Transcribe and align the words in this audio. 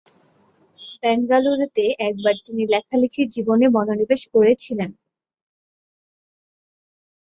বেঙ্গালুরুতে 1.03 1.85
একবার 2.07 2.35
তিনি 2.45 2.63
লেখালেখির 2.73 3.27
জীবনে 3.35 3.65
মনোনিবেশ 3.67 4.21
করেছিলেন। 4.33 4.91